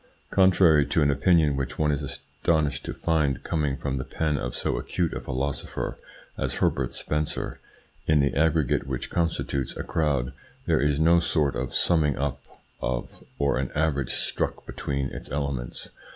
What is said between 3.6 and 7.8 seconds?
from the pen of so acute a philosopher as Herbert Spencer,